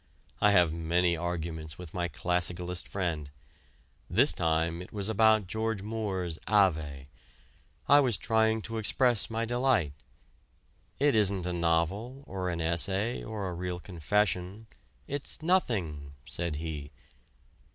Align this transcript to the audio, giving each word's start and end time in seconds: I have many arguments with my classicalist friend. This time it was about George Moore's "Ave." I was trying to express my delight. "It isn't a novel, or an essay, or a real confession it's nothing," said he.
I 0.41 0.49
have 0.49 0.73
many 0.73 1.15
arguments 1.15 1.77
with 1.77 1.93
my 1.93 2.07
classicalist 2.07 2.87
friend. 2.87 3.29
This 4.09 4.33
time 4.33 4.81
it 4.81 4.91
was 4.91 5.09
about 5.09 5.45
George 5.45 5.83
Moore's 5.83 6.39
"Ave." 6.47 7.05
I 7.87 7.99
was 7.99 8.17
trying 8.17 8.63
to 8.63 8.79
express 8.79 9.29
my 9.29 9.45
delight. 9.45 9.93
"It 10.97 11.13
isn't 11.13 11.45
a 11.45 11.53
novel, 11.53 12.23
or 12.25 12.49
an 12.49 12.61
essay, 12.61 13.23
or 13.23 13.47
a 13.47 13.53
real 13.53 13.79
confession 13.79 14.65
it's 15.05 15.43
nothing," 15.43 16.15
said 16.25 16.55
he. 16.55 16.89